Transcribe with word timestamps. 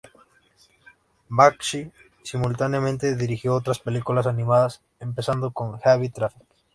Bakshi 1.29 1.91
simultáneamente 2.23 3.15
dirigió 3.15 3.53
otras 3.53 3.77
películas 3.77 4.25
animadas, 4.25 4.81
empezando 4.99 5.51
con 5.51 5.79
"Heavy 5.79 6.09
Traffic. 6.09 6.47